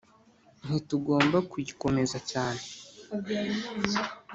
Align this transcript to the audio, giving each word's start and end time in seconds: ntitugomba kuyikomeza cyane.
ntitugomba 0.65 1.37
kuyikomeza 1.49 2.17
cyane. 2.29 2.63